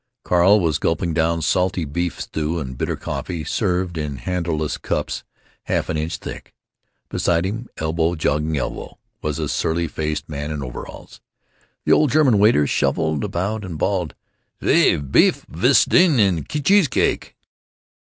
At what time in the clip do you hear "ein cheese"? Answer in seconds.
16.19-16.87